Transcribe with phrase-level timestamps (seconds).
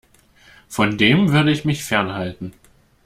[0.67, 2.53] Von dem würde ich mich fernhalten.